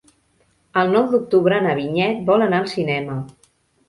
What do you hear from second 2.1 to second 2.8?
vol anar al